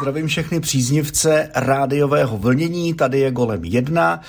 zdravím 0.00 0.26
všechny 0.26 0.60
příznivce 0.60 1.48
rádiového 1.54 2.38
vlnění, 2.38 2.94
tady 2.94 3.20
je 3.20 3.30
Golem 3.30 3.64
1. 3.64 4.20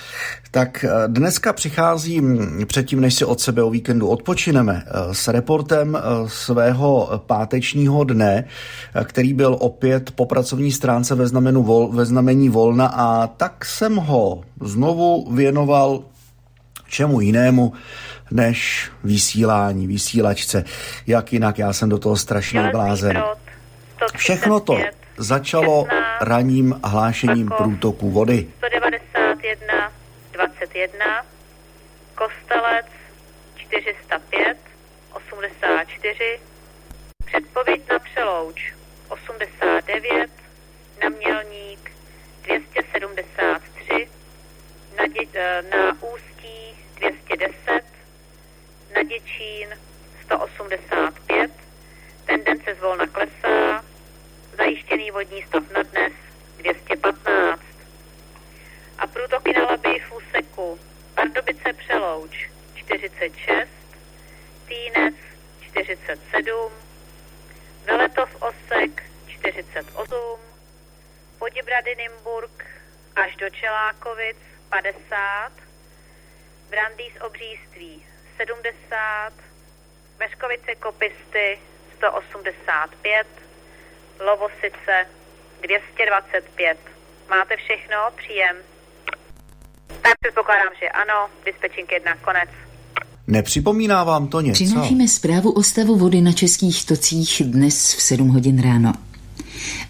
Tak 0.51 0.83
eh, 0.83 0.89
dneska 1.07 1.53
přicházím 1.53 2.49
předtím, 2.65 3.01
než 3.01 3.13
si 3.13 3.25
od 3.25 3.39
sebe 3.39 3.63
o 3.63 3.69
víkendu 3.69 4.07
odpočineme, 4.07 4.83
eh, 4.85 5.13
s 5.13 5.27
reportem 5.27 5.95
eh, 5.97 6.29
svého 6.29 7.21
pátečního 7.25 8.03
dne, 8.03 8.43
který 9.03 9.33
byl 9.33 9.57
opět 9.59 10.11
po 10.11 10.25
pracovní 10.25 10.71
stránce 10.71 11.15
ve, 11.15 11.27
znamenu 11.27 11.63
vol, 11.63 11.87
ve 11.87 12.05
znamení 12.05 12.49
volna 12.49 12.87
a 12.87 13.27
tak 13.27 13.65
jsem 13.65 13.95
ho 13.95 14.43
znovu 14.61 15.31
věnoval 15.31 16.01
čemu 16.89 17.21
jinému 17.21 17.73
než 18.31 18.91
vysílání, 19.03 19.87
vysílačce. 19.87 20.63
Jak 21.07 21.33
jinak, 21.33 21.59
já 21.59 21.73
jsem 21.73 21.89
do 21.89 21.97
toho 21.97 22.17
strašně 22.17 22.69
blázen. 22.71 23.23
Všechno 24.15 24.59
to 24.59 24.77
začalo 25.17 25.85
raním 26.21 26.81
hlášením 26.83 27.49
průtoku 27.57 28.11
vody. 28.11 28.47
191, 28.57 29.91
21, 30.31 31.25
Kostelec 32.15 32.85
405, 33.55 34.57
84, 35.13 36.39
předpověď 37.25 37.81
na 37.91 37.99
Přelouč 37.99 38.73
89, 39.09 40.29
na 41.03 41.09
Mělník 41.09 41.91
273, 42.43 44.09
na, 44.97 45.07
dě, 45.07 45.21
eh, 45.33 45.61
na 45.61 46.01
Ústí 46.01 46.75
210, 46.95 47.81
na 48.95 49.03
Děčín 49.03 49.69
185, 50.25 51.51
tendence 52.25 52.75
zvolna 52.75 53.07
klesá, 53.07 53.36
zajištěný 55.17 55.41
vodní 55.41 55.43
stav 55.43 55.69
na 55.69 55.83
dnes 55.83 56.13
215. 56.57 57.61
A 58.97 59.07
průtoky 59.07 59.53
na 59.53 59.63
Labii 59.63 59.99
v 59.99 60.11
úseku 60.11 60.79
Pardubice 61.15 61.73
Přelouč 61.73 62.49
46, 62.75 63.69
Týnec 64.67 65.15
47, 65.61 66.71
Veletov 67.85 68.35
Osek 68.41 69.03
48, 69.27 70.39
Poděbrady 71.39 71.95
Nymburk 71.95 72.65
až 73.15 73.35
do 73.35 73.49
Čelákovic 73.49 74.37
50, 74.69 75.51
Brandýs 76.69 77.13
Obříství 77.25 78.05
70, 78.37 79.33
Meškovice 80.19 80.75
Kopisty 80.75 81.59
185, 81.97 83.27
Lovosice 84.19 85.16
225. 85.61 86.77
Máte 87.29 87.57
všechno? 87.57 87.97
Příjem. 88.15 88.55
Tak 89.87 90.13
předpokládám, 90.21 90.73
že 90.81 90.89
ano. 90.89 91.29
Dispečink 91.45 91.91
jedna, 91.91 92.15
konec. 92.15 92.49
Nepřipomíná 93.27 94.03
vám 94.03 94.27
to 94.27 94.41
něco? 94.41 94.63
Přinášíme 94.65 95.07
zprávu 95.07 95.51
o 95.51 95.63
stavu 95.63 95.95
vody 95.95 96.21
na 96.21 96.31
českých 96.31 96.85
tocích 96.85 97.41
dnes 97.45 97.93
v 97.93 98.01
7 98.01 98.29
hodin 98.29 98.61
ráno. 98.61 98.93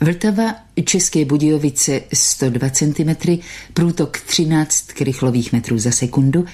Vltava, 0.01 0.55
České 0.85 1.25
Budějovice 1.25 2.01
102 2.13 2.69
cm, 2.69 3.39
průtok 3.73 4.17
13 4.19 4.91
krychlových 4.91 5.53
metrů 5.53 5.77
za 5.79 5.91
sekundu, 5.91 6.45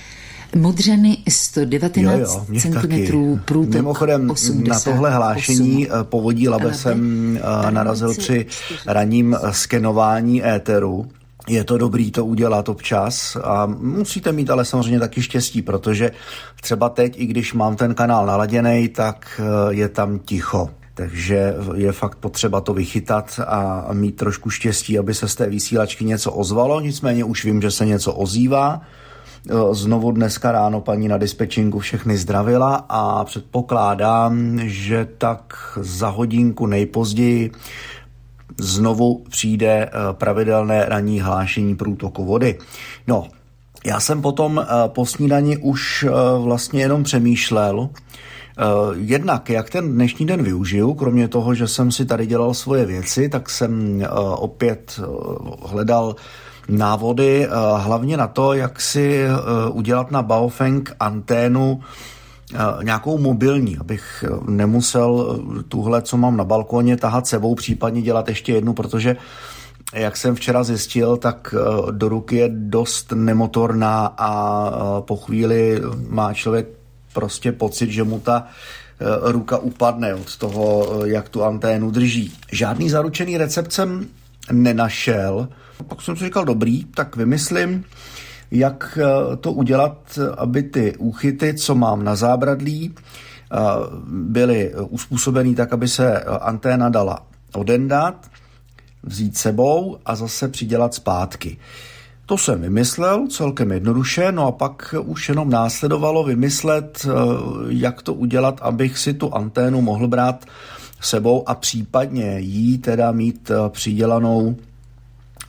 Modřany 0.56 1.18
119 1.30 2.48
cm, 2.59 3.40
průtok 3.46 3.73
Mimochodem 3.73 4.30
80, 4.30 4.70
na 4.70 4.80
tohle 4.80 5.12
hlášení 5.12 5.88
8. 5.88 6.00
Eh, 6.00 6.04
povodí 6.04 6.50
Labe 6.50 6.73
jsem 6.73 7.38
eh, 7.38 7.72
narazil 7.72 8.14
při 8.14 8.46
raním 8.88 9.38
skenování 9.52 10.46
éteru. 10.46 11.08
Je 11.48 11.64
to 11.64 11.78
dobrý 11.78 12.12
to 12.12 12.26
udělat 12.26 12.70
občas 12.70 13.38
a 13.44 13.66
musíte 13.66 14.31
mít 14.31 14.50
ale 14.50 14.66
samozřejmě 14.66 15.00
taky 15.00 15.22
štěstí, 15.22 15.62
protože 15.62 16.12
třeba 16.62 16.90
teď, 16.90 17.19
i 17.19 17.25
když 17.25 17.53
mám 17.53 17.75
ten 17.75 17.96
kanál 17.96 18.25
naladěný, 18.25 18.88
tak 18.88 19.42
eh, 19.44 19.74
je 19.74 19.90
tam 19.90 20.19
ticho. 20.19 20.69
Takže 20.94 21.53
je 21.75 21.92
fakt 21.92 22.16
potřeba 22.16 22.62
to 22.62 22.74
vychytat 22.74 23.40
a 23.47 23.88
mít 23.94 24.16
trošku 24.16 24.50
štěstí, 24.50 25.00
aby 25.00 25.13
se 25.13 25.28
z 25.28 25.36
té 25.36 25.50
vysílačky 25.50 26.06
něco 26.06 26.31
ozvalo. 26.31 26.80
Nicméně 26.80 27.24
už 27.24 27.46
vím, 27.46 27.62
že 27.62 27.72
se 27.72 27.86
něco 27.86 28.13
ozývá. 28.13 28.81
Znovu 29.72 30.12
dneska 30.12 30.52
ráno 30.52 30.81
paní 30.81 31.08
na 31.08 31.18
dispečinku 31.18 31.80
všechny 31.80 32.18
zdravila 32.18 32.86
a 32.90 33.24
předpokládám, 33.24 34.59
že 34.64 35.08
tak 35.18 35.54
za 35.81 36.09
hodinku 36.09 36.66
nejpozději 36.66 37.52
znovu 38.58 39.24
přijde 39.30 39.86
eh, 39.86 39.90
pravidelné 40.12 40.86
ranní 40.86 41.22
hlášení 41.22 41.76
průtoku 41.76 42.26
vody. 42.26 42.59
No, 43.08 43.28
já 43.86 44.00
jsem 44.00 44.22
potom 44.22 44.59
eh, 44.64 44.66
po 44.88 45.06
snídani 45.06 45.58
už 45.58 46.04
eh, 46.04 46.12
vlastně 46.44 46.81
jenom 46.81 47.04
přemýšlel, 47.04 47.90
Jednak, 48.96 49.50
jak 49.50 49.69
ten 49.69 49.94
dnešní 49.94 50.25
den 50.25 50.44
využiju, 50.44 50.94
kromě 50.94 51.28
toho, 51.28 51.53
že 51.53 51.68
jsem 51.68 51.91
si 51.91 52.06
tady 52.06 52.25
dělal 52.25 52.53
svoje 52.53 52.86
věci, 52.86 53.30
tak 53.30 53.50
jsem 53.50 54.03
opět 54.36 55.00
hledal 55.66 56.16
návody, 56.69 57.47
hlavně 57.78 58.18
na 58.18 58.28
to, 58.28 58.53
jak 58.53 58.81
si 58.81 59.25
udělat 59.72 60.12
na 60.12 60.22
Baofeng 60.22 60.96
anténu 61.00 61.80
nějakou 62.84 63.18
mobilní, 63.18 63.78
abych 63.78 64.25
nemusel 64.47 65.40
tuhle, 65.68 66.02
co 66.02 66.18
mám 66.18 66.38
na 66.38 66.44
balkoně, 66.44 66.97
tahat 66.97 67.28
sebou, 67.28 67.56
případně 67.56 68.02
dělat 68.02 68.30
ještě 68.30 68.53
jednu, 68.53 68.74
protože 68.74 69.18
jak 69.94 70.18
jsem 70.18 70.36
včera 70.36 70.63
zjistil, 70.63 71.18
tak 71.18 71.56
do 71.92 72.09
ruky 72.09 72.36
je 72.36 72.50
dost 72.53 73.12
nemotorná 73.16 74.13
a 74.18 74.72
po 75.02 75.16
chvíli 75.16 75.81
má 76.09 76.34
člověk 76.34 76.82
prostě 77.13 77.51
pocit, 77.51 77.91
že 77.91 78.03
mu 78.03 78.19
ta 78.19 78.47
ruka 79.22 79.57
upadne 79.57 80.16
od 80.16 80.38
toho, 80.38 80.88
jak 81.06 81.29
tu 81.29 81.44
anténu 81.44 81.91
drží. 81.91 82.34
Žádný 82.51 82.90
zaručený 82.90 83.38
recept 83.38 83.74
jsem 83.74 84.07
nenašel. 84.51 85.47
Pak 85.88 86.01
jsem 86.01 86.16
si 86.16 86.25
říkal, 86.25 86.46
dobrý, 86.46 86.85
tak 86.85 87.16
vymyslím, 87.16 87.85
jak 88.51 88.97
eh, 89.01 89.35
to 89.38 89.51
udělat, 89.51 90.19
aby 90.38 90.63
ty 90.63 90.97
úchyty, 90.97 91.53
co 91.53 91.75
mám 91.75 92.03
na 92.03 92.16
zábradlí, 92.16 92.96
eh, 92.96 93.57
byly 94.07 94.74
uspůsobený 94.75 95.56
tak, 95.56 95.74
aby 95.74 95.88
se 95.88 96.24
anténa 96.24 96.90
dala 96.90 97.25
odendat, 97.53 98.28
vzít 99.03 99.38
sebou 99.38 99.97
a 100.06 100.16
zase 100.16 100.47
přidělat 100.47 100.94
zpátky. 100.94 101.57
To 102.25 102.38
jsem 102.38 102.61
vymyslel 102.61 103.28
celkem 103.28 103.72
jednoduše, 103.72 104.31
no 104.31 104.47
a 104.47 104.51
pak 104.51 104.95
už 105.03 105.29
jenom 105.29 105.50
následovalo 105.50 106.23
vymyslet, 106.23 107.06
eh, 107.06 107.11
jak 107.67 108.01
to 108.01 108.13
udělat, 108.13 108.59
abych 108.61 108.97
si 108.97 109.13
tu 109.13 109.35
anténu 109.35 109.81
mohl 109.81 110.07
brát 110.07 110.45
sebou 111.01 111.50
a 111.50 111.56
případně 111.56 112.39
jí 112.39 112.78
teda 112.78 113.12
mít 113.12 113.51
přidělanou 113.69 114.56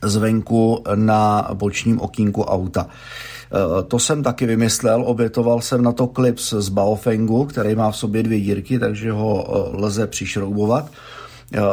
zvenku 0.03 0.83
na 0.95 1.49
bočním 1.53 2.01
okýnku 2.01 2.43
auta. 2.43 2.87
E, 2.87 3.83
to 3.83 3.99
jsem 3.99 4.23
taky 4.23 4.45
vymyslel, 4.45 5.03
obětoval 5.05 5.61
jsem 5.61 5.83
na 5.83 5.91
to 5.91 6.07
klips 6.07 6.53
z 6.53 6.69
Baofengu, 6.69 7.45
který 7.45 7.75
má 7.75 7.91
v 7.91 7.97
sobě 7.97 8.23
dvě 8.23 8.39
dírky, 8.39 8.79
takže 8.79 9.11
ho 9.11 9.45
lze 9.73 10.07
přišroubovat 10.07 10.91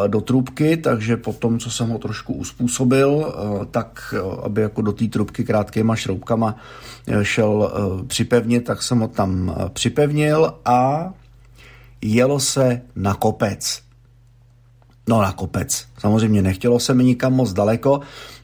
do 0.07 0.21
trubky, 0.21 0.77
takže 0.77 1.17
potom, 1.17 1.59
co 1.59 1.71
jsem 1.71 1.89
ho 1.89 1.99
trošku 1.99 2.35
uspůsobil, 2.35 3.35
tak 3.71 4.15
aby 4.43 4.63
jako 4.63 4.83
do 4.83 4.93
té 4.93 5.05
trubky 5.09 5.45
krátkýma 5.45 5.97
šroubkama 5.97 6.57
šel 7.23 7.73
připevnit, 8.07 8.65
tak 8.65 8.83
jsem 8.83 8.99
ho 8.99 9.09
tam 9.09 9.57
připevnil 9.73 10.55
a 10.65 11.11
jelo 12.03 12.41
se 12.41 12.83
na 12.97 13.15
kopec. 13.15 13.83
No 15.09 15.23
na 15.23 15.33
kopec. 15.33 15.87
Samozřejmě 15.99 16.43
nechtělo 16.43 16.81
se 16.81 16.95
mi 16.95 17.05
nikam 17.05 17.33
moc 17.33 17.53
daleko. 17.53 18.01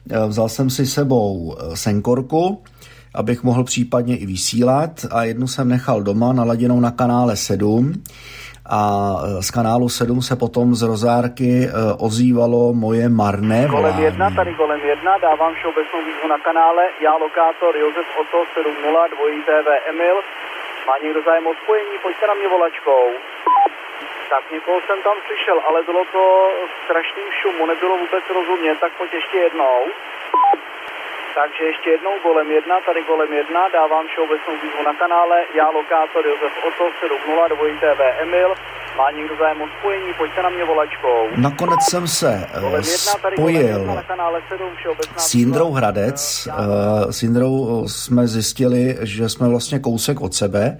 Eh, 0.09 0.27
vzal 0.27 0.49
jsem 0.49 0.69
si 0.69 0.85
sebou 0.85 1.57
eh, 1.59 1.77
senkorku, 1.77 2.63
abych 3.13 3.43
mohl 3.43 3.63
případně 3.63 4.17
i 4.17 4.25
vysílat 4.25 5.05
a 5.11 5.23
jednu 5.23 5.47
jsem 5.47 5.67
nechal 5.67 6.03
doma 6.03 6.33
naladěnou 6.33 6.79
na 6.79 6.91
kanále 6.91 7.35
7 7.35 7.93
a 8.69 8.81
eh, 9.19 9.41
z 9.47 9.49
kanálu 9.51 9.89
7 9.89 10.21
se 10.21 10.35
potom 10.35 10.75
z 10.75 10.83
rozárky 10.83 11.51
ozývalo 12.07 12.73
moje 12.73 13.09
marné 13.09 13.67
volání. 13.67 13.95
Golem 13.97 13.99
1, 13.99 14.31
tady 14.39 14.53
Golem 14.53 14.81
1, 14.85 15.17
dávám 15.17 15.53
všeobecnou 15.53 15.99
výzvu 16.07 16.27
na 16.27 16.39
kanále, 16.47 16.83
já 17.01 17.13
lokátor 17.25 17.77
Josef 17.77 18.07
Oto 18.21 18.37
70 18.53 19.07
2 19.07 19.45
TV 19.47 19.67
Emil, 19.89 20.17
má 20.87 20.93
někdo 21.03 21.19
zájem 21.27 21.47
o 21.47 21.53
spojení, 21.61 21.95
pojďte 22.05 22.27
na 22.27 22.33
mě 22.33 22.47
volačkou. 22.55 23.05
Tak 24.33 24.43
někoho 24.51 24.77
jsem 24.85 24.99
tam 25.07 25.17
slyšel, 25.27 25.57
ale 25.67 25.83
bylo 25.89 26.03
to 26.15 26.23
strašný 26.83 27.23
šumu, 27.41 27.65
nebylo 27.65 27.93
vůbec 28.03 28.23
rozumět, 28.37 28.77
tak 28.79 28.91
pojď 28.97 29.11
ještě 29.13 29.37
jednou. 29.37 29.77
Takže 31.37 31.63
ještě 31.71 31.89
jednou 31.89 32.13
golem 32.23 32.51
1, 32.51 32.75
tady 32.87 33.01
golem 33.11 33.33
1, 33.33 33.69
dávám 33.79 34.05
všeobecnou 34.07 34.53
výzvu 34.63 34.81
na 34.89 34.93
kanále, 35.01 35.37
já 35.59 35.67
lokátor 35.79 36.21
Josef 36.29 36.53
Oto 36.67 36.85
70 36.99 37.79
TV 37.81 38.01
Emil, 38.23 38.51
má 38.97 39.11
někdo 39.11 39.35
zájem 39.39 39.61
o 39.61 39.67
spojení, 39.79 40.13
pojďte 40.17 40.41
na 40.43 40.49
mě 40.49 40.65
volačkou. 40.65 41.17
Nakonec 41.35 41.79
jsem 41.89 42.07
se 42.07 42.47
uh, 42.63 42.79
spojil 42.81 44.03
s 45.17 45.35
Jindrou 45.35 45.71
Hradec. 45.71 46.47
Uh, 46.47 47.11
s 47.11 47.23
Jindrou 47.23 47.83
jsme 47.87 48.27
zjistili, 48.27 48.97
že 49.01 49.29
jsme 49.29 49.49
vlastně 49.49 49.79
kousek 49.79 50.21
od 50.21 50.33
sebe. 50.33 50.77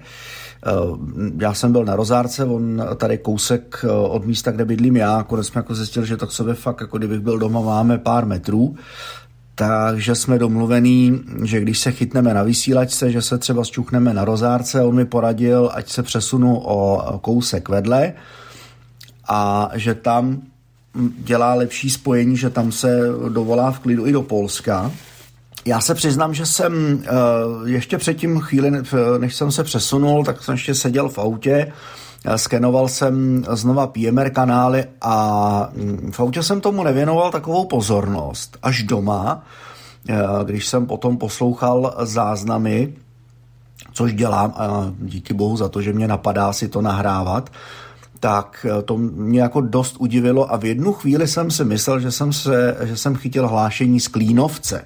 Já 1.40 1.54
jsem 1.54 1.72
byl 1.72 1.84
na 1.84 1.96
Rozárce, 1.96 2.44
on 2.44 2.86
tady 2.96 3.18
kousek 3.18 3.84
od 4.08 4.24
místa, 4.24 4.50
kde 4.50 4.64
bydlím 4.64 4.96
já, 4.96 5.22
konec 5.22 5.46
jsme 5.46 5.58
jako 5.58 5.74
zjistil, 5.74 6.04
že 6.04 6.16
to 6.16 6.26
k 6.26 6.32
sobě 6.32 6.54
fakt, 6.54 6.80
jako 6.80 6.98
kdybych 6.98 7.20
byl 7.20 7.38
doma, 7.38 7.60
máme 7.60 7.98
pár 7.98 8.26
metrů. 8.26 8.74
Takže 9.60 10.14
jsme 10.14 10.38
domluvení, 10.38 11.20
že 11.44 11.60
když 11.60 11.78
se 11.78 11.92
chytneme 11.92 12.34
na 12.34 12.42
vysílačce, 12.42 13.12
že 13.12 13.22
se 13.22 13.38
třeba 13.38 13.64
zčuchneme 13.64 14.14
na 14.14 14.24
rozárce, 14.24 14.82
on 14.82 14.94
mi 14.94 15.04
poradil, 15.04 15.70
ať 15.74 15.88
se 15.88 16.02
přesunu 16.02 16.60
o 16.64 17.18
kousek 17.18 17.68
vedle 17.68 18.12
a 19.28 19.70
že 19.74 19.94
tam 19.94 20.42
dělá 21.18 21.54
lepší 21.54 21.90
spojení, 21.90 22.36
že 22.36 22.50
tam 22.50 22.72
se 22.72 23.00
dovolá 23.28 23.70
v 23.70 23.78
klidu 23.78 24.06
i 24.06 24.12
do 24.12 24.22
Polska. 24.22 24.92
Já 25.66 25.80
se 25.80 25.94
přiznám, 25.94 26.34
že 26.34 26.46
jsem 26.46 27.02
eh, 27.04 27.10
ještě 27.64 27.98
předtím 27.98 28.40
chvíli, 28.40 28.72
než 29.18 29.34
jsem 29.34 29.52
se 29.52 29.64
přesunul, 29.64 30.24
tak 30.24 30.42
jsem 30.42 30.52
ještě 30.52 30.74
seděl 30.74 31.08
v 31.08 31.18
autě 31.18 31.72
Skenoval 32.36 32.88
jsem 32.88 33.44
znova 33.50 33.86
PMR 33.86 34.30
kanály 34.30 34.84
a 35.00 35.68
mm, 35.74 36.10
v 36.12 36.20
autě 36.20 36.42
jsem 36.42 36.60
tomu 36.60 36.84
nevěnoval 36.84 37.30
takovou 37.30 37.64
pozornost. 37.64 38.58
Až 38.62 38.82
doma, 38.82 39.42
eh, 40.08 40.16
když 40.44 40.66
jsem 40.66 40.86
potom 40.86 41.16
poslouchal 41.16 41.94
záznamy, 42.02 42.92
což 43.92 44.14
dělám 44.14 44.54
a 44.56 44.92
díky 44.98 45.34
bohu 45.34 45.56
za 45.56 45.68
to, 45.68 45.82
že 45.82 45.92
mě 45.92 46.08
napadá 46.08 46.52
si 46.52 46.68
to 46.68 46.82
nahrávat, 46.82 47.50
tak 48.20 48.66
eh, 48.68 48.82
to 48.82 48.96
mě 48.98 49.40
jako 49.40 49.60
dost 49.60 49.96
udivilo 49.98 50.52
a 50.52 50.56
v 50.56 50.64
jednu 50.64 50.92
chvíli 50.92 51.28
jsem 51.28 51.50
si 51.50 51.64
myslel, 51.64 52.00
že 52.00 52.10
jsem, 52.10 52.32
se, 52.32 52.76
že 52.82 52.96
jsem 52.96 53.16
chytil 53.16 53.48
hlášení 53.48 54.00
z 54.00 54.08
Klínovce. 54.08 54.84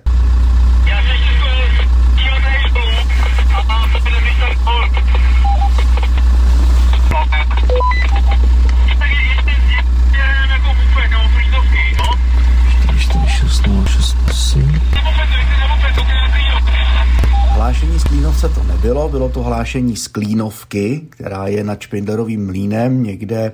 Hlášení 17.74 17.98
z 17.98 18.04
Klínovce 18.04 18.48
to 18.48 18.62
nebylo, 18.62 19.08
bylo 19.08 19.28
to 19.28 19.42
hlášení 19.42 19.96
z 19.96 20.08
Klínovky, 20.08 21.06
která 21.10 21.46
je 21.46 21.64
nad 21.64 21.80
Špindlerovým 21.80 22.46
mlínem 22.46 23.02
někde, 23.02 23.52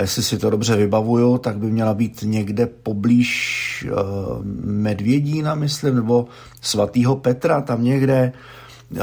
jestli 0.00 0.22
si 0.22 0.38
to 0.38 0.50
dobře 0.50 0.76
vybavuju, 0.76 1.38
tak 1.38 1.58
by 1.58 1.66
měla 1.66 1.94
být 1.94 2.18
někde 2.22 2.66
poblíž 2.66 3.86
uh, 3.92 3.98
Medvědína, 4.64 5.54
myslím, 5.54 5.94
nebo 5.94 6.26
svatýho 6.60 7.16
Petra, 7.16 7.60
tam 7.60 7.84
někde. 7.84 8.32
Uh, 8.90 9.00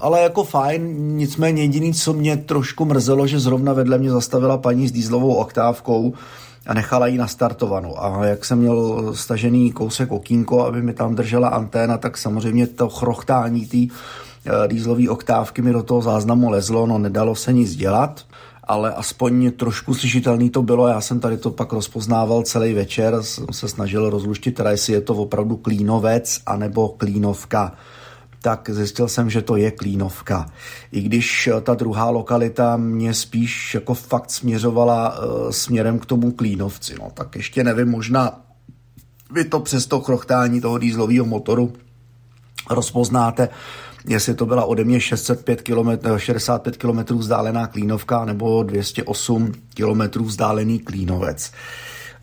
ale 0.00 0.20
jako 0.20 0.44
fajn, 0.44 0.82
nicméně 1.16 1.62
jediný, 1.62 1.94
co 1.94 2.12
mě 2.12 2.36
trošku 2.36 2.84
mrzelo, 2.84 3.26
že 3.26 3.40
zrovna 3.40 3.72
vedle 3.72 3.98
mě 3.98 4.10
zastavila 4.10 4.58
paní 4.58 4.88
s 4.88 4.92
dýzlovou 4.92 5.34
oktávkou, 5.34 6.14
a 6.66 6.74
nechala 6.74 7.06
ji 7.06 7.18
nastartovanou. 7.18 8.02
A 8.02 8.24
jak 8.24 8.44
jsem 8.44 8.58
měl 8.58 9.10
stažený 9.14 9.72
kousek 9.72 10.12
okýnko, 10.12 10.66
aby 10.66 10.82
mi 10.82 10.92
tam 10.92 11.14
držela 11.14 11.48
anténa, 11.48 11.98
tak 11.98 12.18
samozřejmě 12.18 12.66
to 12.66 12.88
chrochtání 12.88 13.66
té 13.66 13.78
eh, 13.86 14.68
dýzlové 14.68 15.08
oktávky 15.08 15.62
mi 15.62 15.72
do 15.72 15.82
toho 15.82 16.02
záznamu 16.02 16.50
lezlo, 16.50 16.86
no 16.86 16.98
nedalo 16.98 17.34
se 17.34 17.52
nic 17.52 17.76
dělat, 17.76 18.24
ale 18.64 18.94
aspoň 18.94 19.52
trošku 19.52 19.94
slyšitelný 19.94 20.50
to 20.50 20.62
bylo. 20.62 20.88
Já 20.88 21.00
jsem 21.00 21.20
tady 21.20 21.36
to 21.36 21.50
pak 21.50 21.72
rozpoznával 21.72 22.42
celý 22.42 22.74
večer, 22.74 23.22
jsem 23.22 23.46
se 23.50 23.68
snažil 23.68 24.10
rozluštit, 24.10 24.54
teda 24.54 24.70
jestli 24.70 24.92
je 24.92 25.00
to 25.00 25.14
opravdu 25.14 25.56
klínovec 25.56 26.40
anebo 26.46 26.88
klínovka 26.88 27.72
tak 28.42 28.70
zjistil 28.72 29.08
jsem, 29.08 29.30
že 29.30 29.42
to 29.42 29.56
je 29.56 29.70
Klínovka. 29.70 30.46
I 30.92 31.00
když 31.00 31.46
eh, 31.46 31.60
ta 31.60 31.74
druhá 31.74 32.10
lokalita 32.10 32.76
mě 32.76 33.14
spíš 33.14 33.74
jako 33.74 33.94
fakt 33.94 34.30
směřovala 34.30 35.18
uh, 35.18 35.50
směrem 35.50 35.98
k 35.98 36.06
tomu 36.06 36.32
Klínovci. 36.32 36.94
No, 37.00 37.10
tak 37.14 37.36
ještě 37.36 37.64
nevím, 37.64 37.88
možná 37.88 38.40
vy 39.30 39.44
to 39.44 39.60
přes 39.60 39.86
to 39.86 40.00
chrochtání 40.00 40.60
toho 40.60 40.78
dýzlového 40.78 41.26
motoru 41.26 41.72
rozpoznáte, 42.70 43.48
jestli 44.08 44.34
to 44.34 44.46
byla 44.46 44.64
ode 44.64 44.84
mě 44.84 45.00
605 45.00 45.62
km, 45.62 45.90
65 46.16 46.76
km 46.76 47.14
vzdálená 47.18 47.66
Klínovka 47.66 48.24
nebo 48.24 48.62
208 48.62 49.52
km 49.74 50.24
vzdálený 50.24 50.78
Klínovec. 50.78 51.52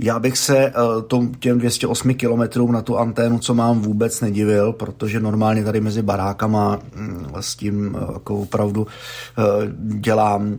Já 0.04 0.20
bych 0.20 0.38
se 0.38 0.58
eh, 0.58 0.72
tom, 1.08 1.34
těm 1.34 1.60
208 1.60 2.14
kilometrům 2.14 2.72
na 2.72 2.82
tu 2.82 2.98
anténu, 2.98 3.40
co 3.40 3.54
mám, 3.54 3.82
vůbec 3.82 4.22
nedivil, 4.22 4.74
protože 4.74 5.20
normálně 5.20 5.64
tady 5.64 5.82
mezi 5.82 6.02
barákama 6.02 6.80
mm, 6.96 7.28
s 7.40 7.56
tím 7.56 7.98
eh, 7.98 8.14
jako 8.14 8.36
opravdu 8.36 8.88
eh, 8.88 9.44
dělám 9.78 10.58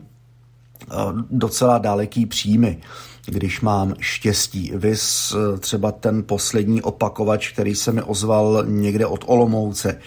docela 1.31 1.79
daleký 1.79 2.27
příjmy 2.27 2.79
když 3.27 3.61
mám 3.61 3.95
štěstí. 3.99 4.73
Vys 4.75 5.35
třeba 5.61 5.93
ten 5.93 6.23
poslední 6.23 6.83
opakovač, 6.83 7.53
který 7.53 7.75
se 7.75 7.93
mi 7.93 8.03
ozval 8.03 8.65
někde 8.67 9.07
od 9.07 9.25
Olomouce. 9.27 9.99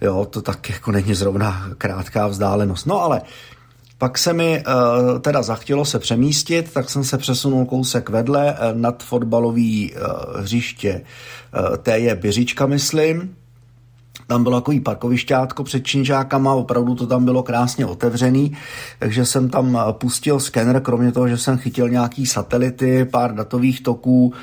Jo, 0.00 0.24
to 0.30 0.42
tak 0.42 0.70
jako 0.70 0.92
není 0.92 1.14
zrovna 1.14 1.70
krátká 1.78 2.26
vzdálenost. 2.26 2.86
No 2.86 3.00
ale 3.00 3.22
pak 3.98 4.18
se 4.18 4.32
mi 4.32 4.64
uh, 4.66 5.18
teda 5.18 5.42
zachtělo 5.42 5.84
se 5.84 5.98
přemístit, 5.98 6.72
tak 6.72 6.90
jsem 6.90 7.04
se 7.04 7.18
přesunul 7.18 7.64
kousek 7.64 8.08
vedle 8.08 8.52
uh, 8.52 8.80
nad 8.80 9.02
fotbalový 9.02 9.92
uh, 9.92 10.40
hřiště 10.40 11.02
uh, 11.70 11.76
té 11.76 11.98
je 11.98 12.14
Běžička, 12.14 12.66
myslím. 12.66 13.34
Tam 14.26 14.42
bylo 14.42 14.60
takový 14.60 14.80
parkovišťátko 14.80 15.64
před 15.64 15.86
činžákama, 15.86 16.54
opravdu 16.54 16.94
to 16.94 17.06
tam 17.06 17.24
bylo 17.24 17.42
krásně 17.42 17.86
otevřený, 17.86 18.56
takže 18.98 19.26
jsem 19.26 19.50
tam 19.50 19.78
pustil 19.92 20.40
skener, 20.40 20.80
kromě 20.80 21.12
toho, 21.12 21.28
že 21.28 21.38
jsem 21.38 21.58
chytil 21.58 21.88
nějaký 21.88 22.26
satelity, 22.26 23.04
pár 23.04 23.34
datových 23.34 23.82
toků, 23.82 24.34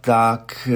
tak 0.00 0.68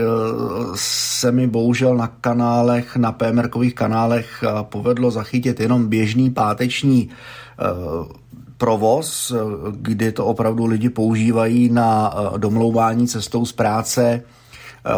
se 0.74 1.32
mi 1.32 1.46
bohužel 1.46 1.96
na 1.96 2.06
kanálech, 2.06 2.96
na 2.96 3.12
PMR 3.12 3.48
kanálech 3.74 4.44
povedlo 4.62 5.10
zachytit 5.10 5.60
jenom 5.60 5.88
běžný 5.88 6.30
páteční 6.30 7.10
Eh, 7.58 8.26
provoz, 8.56 9.32
eh, 9.36 9.38
kdy 9.72 10.12
to 10.12 10.26
opravdu 10.26 10.66
lidi 10.66 10.88
používají 10.88 11.68
na 11.68 12.14
eh, 12.14 12.38
domlouvání 12.38 13.08
cestou 13.08 13.46
z 13.46 13.52
práce, 13.52 14.22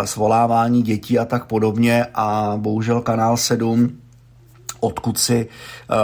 svolávání 0.04 0.82
dětí 0.82 1.18
a 1.18 1.24
tak 1.24 1.44
podobně. 1.44 2.06
A 2.14 2.54
bohužel 2.56 3.00
kanál 3.00 3.36
7 3.36 3.92
odkud 4.80 5.18
si 5.18 5.48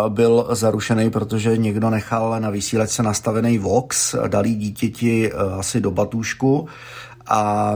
byl 0.08 0.46
zarušený, 0.50 1.10
protože 1.10 1.56
někdo 1.56 1.90
nechal 1.90 2.40
na 2.40 2.50
vysílačce 2.50 3.02
nastavený 3.02 3.58
Vox, 3.58 4.14
dali 4.28 4.54
dítěti 4.54 5.32
asi 5.32 5.80
do 5.80 5.90
batušku 5.90 6.68
a 7.28 7.74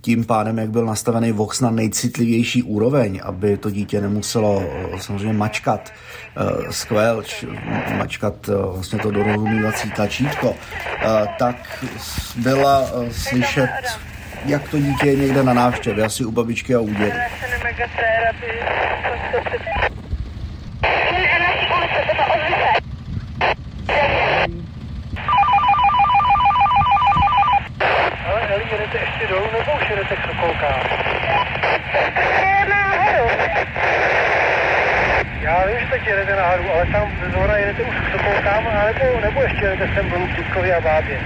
tím 0.00 0.24
pádem, 0.24 0.58
jak 0.58 0.70
byl 0.70 0.86
nastavený 0.86 1.32
Vox 1.32 1.60
na 1.60 1.70
nejcitlivější 1.70 2.62
úroveň, 2.62 3.20
aby 3.24 3.56
to 3.56 3.70
dítě 3.70 4.00
nemuselo 4.00 4.62
eh, 4.62 5.00
samozřejmě 5.00 5.32
mačkat 5.32 5.92
uh, 6.36 6.70
squelch, 6.70 7.44
mačkat 7.96 8.48
uh, 8.48 8.74
vlastně 8.74 8.98
to 8.98 9.10
dorozumívací 9.10 9.90
tlačítko, 9.90 10.50
uh, 10.50 10.56
tak 11.38 11.84
byla 12.36 12.80
uh, 12.80 13.08
slyšet 13.10 13.70
jak 14.44 14.68
to 14.68 14.78
dítě 14.78 15.06
je 15.06 15.16
někde 15.16 15.42
na 15.42 15.52
návštěvě, 15.52 16.04
asi 16.04 16.24
u 16.24 16.30
babičky 16.30 16.74
a 16.74 16.80
u 16.80 16.88
dědy. 16.88 17.12
jedete 28.72 28.98
ještě 28.98 29.26
dolů 29.26 29.46
nebo 29.52 29.70
už 30.40 30.56
jedete 30.56 30.64
k 30.64 30.70
Sokolkám? 30.70 30.80
Já 35.40 35.66
vím, 35.66 35.80
že 35.80 35.86
teď 35.90 36.06
jedete 36.06 36.36
nahoru, 36.36 36.70
ale 36.74 36.86
tam 36.86 37.12
ze 37.24 37.30
zhora 37.30 37.56
jedete 37.56 37.82
už 37.82 37.94
k 37.94 38.12
Sokolkám, 38.12 38.64
nebo, 38.64 39.20
nebo 39.20 39.42
ještě 39.42 39.64
jedete 39.64 39.94
sem 39.94 40.10
dolů 40.10 40.26
k 40.26 40.36
Tutkovi 40.36 40.72
a 40.72 40.80
Bábě? 40.80 41.20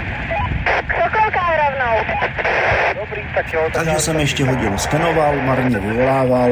K 0.87 0.95
Sokolkám 1.03 1.53
rovnou. 1.67 2.15
Dobrý, 3.01 3.23
tak 3.35 3.53
jo. 3.53 3.61
Tak 3.65 3.85
Takže 3.85 4.01
jsem 4.01 4.21
ještě 4.21 4.45
hodinu 4.45 4.79
skenoval, 4.79 5.37
marně 5.37 5.79
vyvolával 5.79 6.51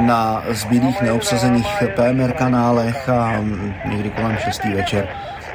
na 0.00 0.44
zbylých 0.48 1.02
neobsazených 1.02 1.66
PMR 1.94 2.32
kanálech 2.32 3.08
a 3.08 3.44
někdy 3.84 4.10
kolem 4.10 4.36
6. 4.36 4.64
večer, 4.64 5.08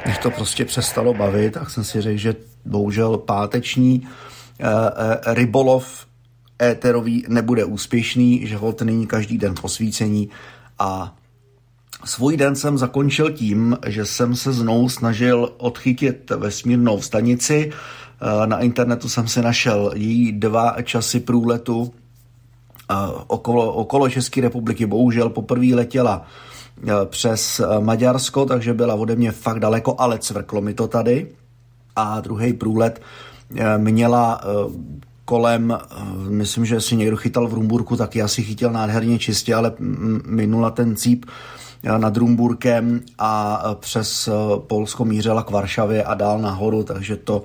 než 0.06 0.18
to 0.18 0.30
prostě 0.30 0.64
přestalo 0.64 1.14
bavit, 1.14 1.54
tak 1.54 1.70
jsem 1.70 1.84
si 1.84 2.00
řekl, 2.00 2.18
že 2.18 2.34
bohužel 2.64 3.18
páteční 3.18 4.08
Eh, 4.58 4.64
eh, 4.64 5.34
rybolov 5.34 6.05
éterový 6.62 7.24
nebude 7.28 7.64
úspěšný, 7.64 8.46
že 8.46 8.56
hod 8.56 8.82
není 8.82 9.06
každý 9.06 9.38
den 9.38 9.54
posvícení 9.60 10.28
a 10.78 11.14
Svůj 12.04 12.36
den 12.36 12.56
jsem 12.56 12.78
zakončil 12.78 13.30
tím, 13.30 13.78
že 13.86 14.06
jsem 14.06 14.36
se 14.36 14.52
znovu 14.52 14.88
snažil 14.88 15.52
odchytit 15.58 16.30
vesmírnou 16.30 17.00
stanici. 17.00 17.72
Na 18.46 18.58
internetu 18.60 19.08
jsem 19.08 19.28
si 19.28 19.42
našel 19.42 19.92
její 19.94 20.32
dva 20.32 20.76
časy 20.82 21.20
průletu 21.20 21.94
okolo, 23.26 23.72
okolo 23.72 24.10
České 24.10 24.40
republiky. 24.40 24.86
Bohužel 24.86 25.28
poprvé 25.28 25.66
letěla 25.74 26.26
přes 27.04 27.60
Maďarsko, 27.80 28.44
takže 28.44 28.74
byla 28.74 28.94
ode 28.94 29.16
mě 29.16 29.32
fakt 29.32 29.60
daleko, 29.60 29.94
ale 29.98 30.18
cvrklo 30.18 30.60
mi 30.60 30.74
to 30.74 30.88
tady. 30.88 31.28
A 31.96 32.20
druhý 32.20 32.52
průlet 32.52 33.02
měla 33.76 34.40
kolem, 35.26 35.78
myslím, 36.28 36.64
že 36.64 36.80
si 36.80 36.96
někdo 36.96 37.16
chytal 37.16 37.48
v 37.48 37.54
Rumburku, 37.54 37.96
tak 37.96 38.16
já 38.16 38.28
si 38.28 38.42
chytil 38.42 38.72
nádherně 38.72 39.18
čistě, 39.18 39.54
ale 39.54 39.72
minula 40.26 40.70
ten 40.70 40.96
cíp 40.96 41.24
nad 41.98 42.16
Rumburkem 42.16 43.00
a 43.18 43.62
přes 43.80 44.28
Polsko 44.66 45.04
mířila 45.04 45.42
k 45.42 45.50
Varšavě 45.50 46.04
a 46.04 46.14
dál 46.14 46.38
nahoru, 46.38 46.82
takže 46.82 47.16
to 47.16 47.44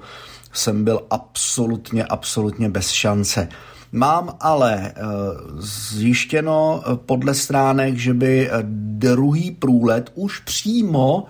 jsem 0.53 0.83
byl 0.83 1.01
absolutně, 1.09 2.05
absolutně 2.05 2.69
bez 2.69 2.89
šance. 2.89 3.47
Mám 3.91 4.35
ale 4.39 4.93
zjištěno 5.89 6.83
podle 6.95 7.33
stránek, 7.33 7.97
že 7.97 8.13
by 8.13 8.49
druhý 8.97 9.51
průlet 9.51 10.11
už 10.15 10.39
přímo, 10.39 11.25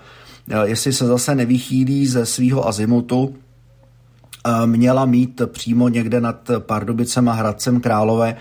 jestli 0.64 0.94
se 0.94 1.06
zase 1.06 1.36
nevychýlí 1.36 2.08
ze 2.08 2.26
svého 2.26 2.68
azimutu, 2.68 3.36
měla 4.66 5.06
mít 5.06 5.42
přímo 5.46 5.90
někde 5.90 6.22
nad 6.22 6.52
Pardubicem 6.60 7.30
a 7.30 7.34
Hradcem 7.34 7.82
Králové, 7.82 8.38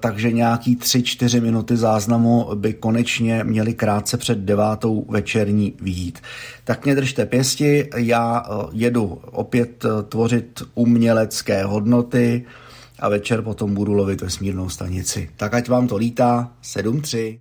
takže 0.00 0.32
nějaký 0.32 0.76
3-4 0.76 1.42
minuty 1.42 1.76
záznamu 1.76 2.48
by 2.54 2.72
konečně 2.74 3.44
měli 3.44 3.74
krátce 3.74 4.16
před 4.16 4.38
devátou 4.38 5.06
večerní 5.08 5.74
výjít. 5.80 6.18
Tak 6.64 6.84
mě 6.84 6.94
držte 6.94 7.26
pěsti, 7.26 7.88
já 7.96 8.44
jedu 8.72 9.20
opět 9.30 9.84
tvořit 10.08 10.62
umělecké 10.74 11.64
hodnoty 11.64 12.44
a 12.98 13.08
večer 13.08 13.42
potom 13.42 13.74
budu 13.74 13.92
lovit 13.92 14.20
vesmírnou 14.20 14.68
stanici. 14.68 15.30
Tak 15.36 15.54
ať 15.54 15.68
vám 15.68 15.88
to 15.88 15.96
lítá, 15.96 16.50
7-3. 16.64 17.38